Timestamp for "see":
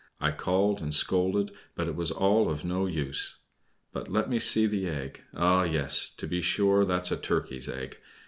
4.39-4.65